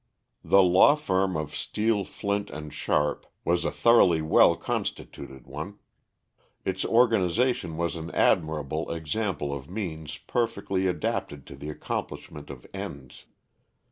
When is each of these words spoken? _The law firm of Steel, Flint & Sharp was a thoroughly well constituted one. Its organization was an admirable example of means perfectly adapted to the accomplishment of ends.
_The 0.49 0.63
law 0.63 0.95
firm 0.95 1.37
of 1.37 1.55
Steel, 1.55 2.03
Flint 2.05 2.49
& 2.71 2.71
Sharp 2.73 3.27
was 3.45 3.63
a 3.63 3.69
thoroughly 3.69 4.19
well 4.19 4.55
constituted 4.55 5.45
one. 5.45 5.77
Its 6.65 6.83
organization 6.83 7.77
was 7.77 7.95
an 7.95 8.09
admirable 8.09 8.89
example 8.89 9.53
of 9.53 9.69
means 9.69 10.17
perfectly 10.17 10.87
adapted 10.87 11.45
to 11.45 11.55
the 11.55 11.69
accomplishment 11.69 12.49
of 12.49 12.65
ends. 12.73 13.27